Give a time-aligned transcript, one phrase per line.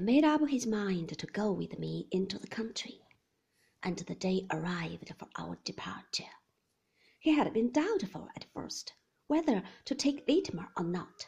[0.00, 3.02] made up his mind to go with me into the country,
[3.82, 6.24] and the day arrived for our departure.
[7.18, 8.94] He had been doubtful at first
[9.26, 11.26] whether to take Littimer or not,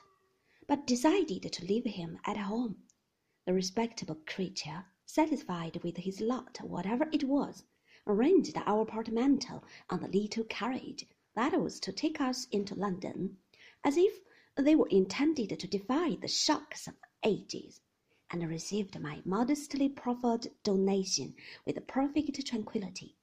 [0.66, 2.84] but decided to leave him at home.
[3.44, 7.64] The respectable creature, satisfied with his lot, whatever it was,
[8.06, 13.36] arranged our portmanteau on the little carriage that was to take us into London,
[13.84, 14.18] as if
[14.56, 17.82] they were intended to defy the shocks of ages,
[18.32, 21.34] and received my modestly proffered donation
[21.66, 23.14] with perfect tranquillity.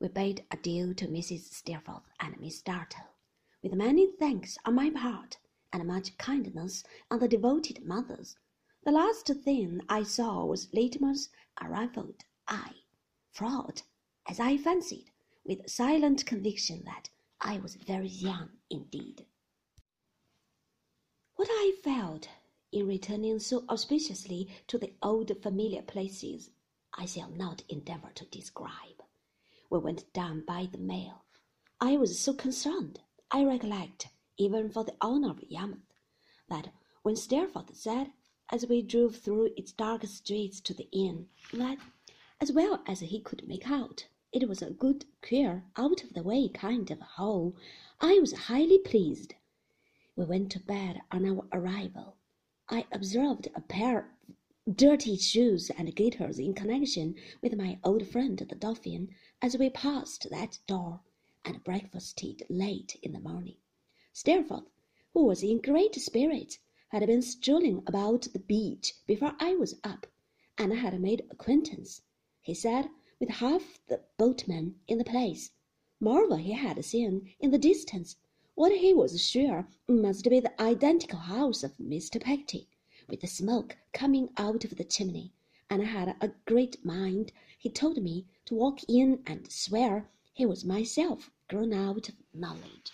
[0.00, 1.52] We bade adieu to Mrs.
[1.52, 3.10] Steerforth and Miss Dartle,
[3.60, 5.36] with many thanks on my part,
[5.72, 8.36] and much kindness on the devoted mother's.
[8.84, 11.28] The last thing I saw was Littimer's
[11.60, 12.82] unruffled eye,
[13.32, 13.82] fraught,
[14.28, 15.10] as I fancied,
[15.44, 19.26] with silent conviction that I was very young indeed.
[21.34, 22.28] What I felt
[22.72, 26.50] in returning so auspiciously to the old familiar places,
[26.94, 29.02] I shall not endeavor to describe.
[29.70, 31.24] We went down by the mail.
[31.80, 33.00] I was so concerned,
[33.30, 35.92] I recollect, even for the honour of Yarmouth,
[36.48, 38.12] that when Steerforth said,
[38.50, 41.78] as we drove through its dark streets to the inn, that,
[42.40, 46.22] as well as he could make out, it was a good, queer, out of the
[46.22, 47.54] way kind of hole.
[48.00, 49.34] I was highly pleased.
[50.16, 52.16] We went to bed on our arrival.
[52.74, 54.14] I observed a pair
[54.66, 59.68] of dirty shoes and gaiters in connection with my old friend the dolphin as we
[59.68, 61.00] passed that door,
[61.44, 63.58] and breakfasted late in the morning.
[64.14, 64.70] Steerforth,
[65.12, 70.06] who was in great spirits, had been strolling about the beach before I was up,
[70.56, 72.00] and had made acquaintance,
[72.40, 72.88] he said,
[73.20, 75.50] with half the boatmen in the place.
[76.00, 78.16] Moreover, he had seen in the distance
[78.62, 82.20] what he was sure must be the identical house of Mr.
[82.22, 82.68] Peggotty,
[83.08, 85.32] with the smoke coming out of the chimney,
[85.68, 90.46] and I had a great mind, he told me, to walk in and swear he
[90.46, 92.92] was myself grown out of knowledge.